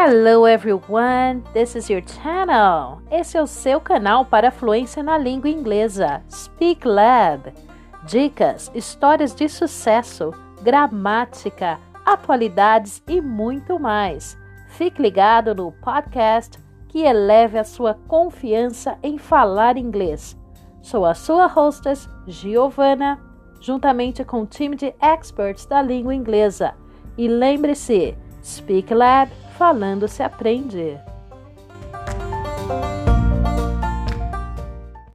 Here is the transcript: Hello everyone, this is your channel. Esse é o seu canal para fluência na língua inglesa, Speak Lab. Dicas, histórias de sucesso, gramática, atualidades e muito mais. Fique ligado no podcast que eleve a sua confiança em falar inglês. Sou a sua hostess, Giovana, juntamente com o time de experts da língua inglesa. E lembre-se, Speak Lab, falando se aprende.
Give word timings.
Hello 0.00 0.46
everyone, 0.46 1.42
this 1.52 1.74
is 1.74 1.90
your 1.90 2.02
channel. 2.02 3.02
Esse 3.10 3.36
é 3.36 3.42
o 3.42 3.48
seu 3.48 3.80
canal 3.80 4.24
para 4.24 4.52
fluência 4.52 5.02
na 5.02 5.18
língua 5.18 5.50
inglesa, 5.50 6.22
Speak 6.30 6.86
Lab. 6.86 7.52
Dicas, 8.04 8.70
histórias 8.76 9.34
de 9.34 9.48
sucesso, 9.48 10.32
gramática, 10.62 11.80
atualidades 12.06 13.02
e 13.08 13.20
muito 13.20 13.80
mais. 13.80 14.38
Fique 14.68 15.02
ligado 15.02 15.52
no 15.52 15.72
podcast 15.72 16.56
que 16.86 17.00
eleve 17.00 17.58
a 17.58 17.64
sua 17.64 17.94
confiança 18.06 18.96
em 19.02 19.18
falar 19.18 19.76
inglês. 19.76 20.38
Sou 20.80 21.04
a 21.04 21.12
sua 21.12 21.46
hostess, 21.46 22.08
Giovana, 22.24 23.18
juntamente 23.60 24.24
com 24.24 24.42
o 24.42 24.46
time 24.46 24.76
de 24.76 24.94
experts 25.02 25.66
da 25.66 25.82
língua 25.82 26.14
inglesa. 26.14 26.76
E 27.16 27.26
lembre-se, 27.26 28.16
Speak 28.48 28.94
Lab, 28.94 29.28
falando 29.58 30.08
se 30.08 30.22
aprende. 30.22 30.98